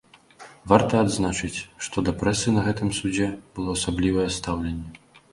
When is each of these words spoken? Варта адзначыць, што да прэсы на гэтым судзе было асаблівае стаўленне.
Варта 0.71 0.95
адзначыць, 1.03 1.59
што 1.87 2.03
да 2.07 2.13
прэсы 2.21 2.53
на 2.55 2.63
гэтым 2.67 2.89
судзе 2.99 3.27
было 3.59 3.75
асаблівае 3.77 4.25
стаўленне. 4.37 4.89